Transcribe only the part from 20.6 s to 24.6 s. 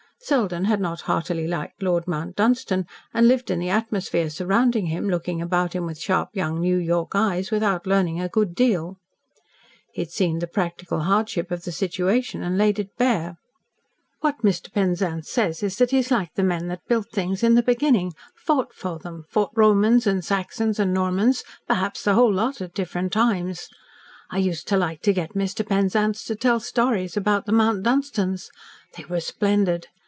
and Normans perhaps the whole lot at different times. I